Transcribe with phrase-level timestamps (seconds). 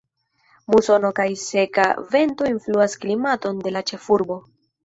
[0.75, 4.41] Musono kaj seka vento influas klimaton de la ĉefurbo.